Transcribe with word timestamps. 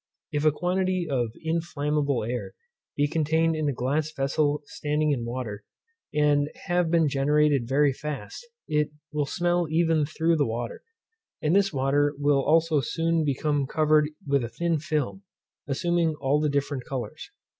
If 0.31 0.43
a 0.45 0.51
quantity 0.51 1.07
of 1.07 1.29
inflammable 1.43 2.23
air 2.23 2.55
be 2.97 3.07
contained 3.07 3.55
in 3.55 3.69
a 3.69 3.71
glass 3.71 4.11
vessel 4.11 4.63
standing 4.65 5.11
in 5.11 5.25
water, 5.25 5.63
and 6.11 6.49
have 6.65 6.89
been 6.89 7.07
generated 7.07 7.67
very 7.67 7.93
fast, 7.93 8.47
it 8.67 8.89
will 9.13 9.27
smell 9.27 9.67
even 9.69 10.07
through 10.07 10.37
the 10.37 10.47
water, 10.47 10.81
and 11.39 11.55
this 11.55 11.71
water 11.71 12.15
will 12.17 12.41
also 12.43 12.81
soon 12.81 13.23
become 13.23 13.67
covered 13.67 14.09
with 14.25 14.43
a 14.43 14.49
thin 14.49 14.79
film, 14.79 15.21
assuming 15.67 16.15
all 16.19 16.39
the 16.39 16.49
different 16.49 16.83
colours. 16.83 17.29